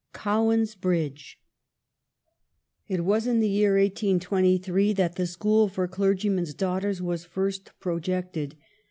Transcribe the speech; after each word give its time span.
COWANS 0.13 0.73
BRIDGE. 0.73 1.37
"It 2.87 3.05
was 3.05 3.27
in 3.27 3.39
the 3.39 3.47
year 3.47 3.77
1823 3.77 4.93
that 4.93 5.13
the 5.15 5.27
school 5.27 5.67
for 5.67 5.87
clergymen's 5.87 6.55
daughters 6.55 7.03
was 7.03 7.23
first 7.23 7.69
projected. 7.79 8.55